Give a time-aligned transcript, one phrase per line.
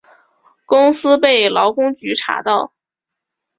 [0.65, 2.73] 公司被劳工局查到